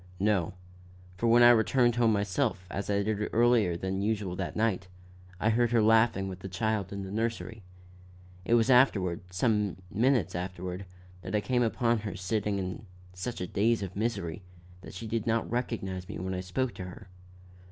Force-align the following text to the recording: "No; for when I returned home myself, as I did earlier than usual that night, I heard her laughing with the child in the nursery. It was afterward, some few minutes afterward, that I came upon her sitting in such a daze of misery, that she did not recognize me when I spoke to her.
"No; 0.19 0.55
for 1.15 1.27
when 1.27 1.43
I 1.43 1.51
returned 1.51 1.95
home 1.97 2.11
myself, 2.11 2.65
as 2.71 2.89
I 2.89 3.03
did 3.03 3.29
earlier 3.31 3.77
than 3.77 4.01
usual 4.01 4.35
that 4.35 4.55
night, 4.55 4.87
I 5.39 5.51
heard 5.51 5.69
her 5.69 5.81
laughing 5.83 6.27
with 6.27 6.39
the 6.39 6.49
child 6.49 6.91
in 6.91 7.03
the 7.03 7.11
nursery. 7.11 7.61
It 8.43 8.55
was 8.55 8.71
afterward, 8.71 9.21
some 9.29 9.75
few 9.91 9.99
minutes 10.01 10.33
afterward, 10.33 10.87
that 11.21 11.35
I 11.35 11.39
came 11.39 11.61
upon 11.61 11.99
her 11.99 12.15
sitting 12.15 12.57
in 12.57 12.87
such 13.13 13.41
a 13.41 13.45
daze 13.45 13.83
of 13.83 13.95
misery, 13.95 14.41
that 14.81 14.95
she 14.95 15.05
did 15.05 15.27
not 15.27 15.47
recognize 15.47 16.09
me 16.09 16.17
when 16.17 16.33
I 16.33 16.39
spoke 16.41 16.73
to 16.73 16.85
her. 16.85 17.07